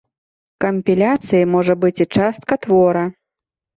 [0.65, 3.05] Кампіляцыяй можа быць і частка твора.